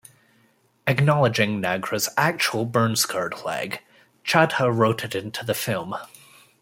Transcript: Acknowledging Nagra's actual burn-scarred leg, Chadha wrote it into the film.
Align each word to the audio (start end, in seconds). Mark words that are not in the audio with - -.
Acknowledging 0.87 1.61
Nagra's 1.61 2.09
actual 2.17 2.65
burn-scarred 2.65 3.43
leg, 3.45 3.81
Chadha 4.25 4.75
wrote 4.75 5.03
it 5.03 5.13
into 5.13 5.45
the 5.45 5.53
film. 5.53 5.93